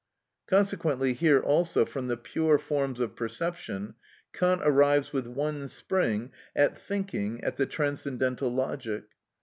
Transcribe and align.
Consequently 0.47 1.13
here 1.13 1.39
also 1.39 1.85
from 1.85 2.07
the 2.07 2.17
pure 2.17 2.57
forms 2.57 2.99
of 2.99 3.15
perception 3.15 3.93
Kant 4.33 4.61
arrives 4.63 5.13
with 5.13 5.27
one 5.27 5.67
spring 5.67 6.31
at 6.55 6.75
thinking 6.75 7.39
at 7.43 7.57
the 7.57 7.67
Transcendental 7.67 8.49
Logic. 8.51 9.03